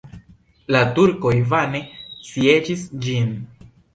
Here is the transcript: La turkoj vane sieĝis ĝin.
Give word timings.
La 0.75 0.79
turkoj 0.95 1.33
vane 1.51 1.81
sieĝis 2.31 2.87
ĝin. 3.07 3.31